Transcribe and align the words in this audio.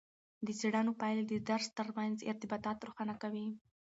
د 0.45 0.47
څیړنو 0.59 0.91
پایلې 1.01 1.23
د 1.27 1.33
درس 1.49 1.67
ترمنځ 1.77 2.17
ارتباطات 2.31 2.77
روښانه 2.87 3.15
کوي. 3.21 3.47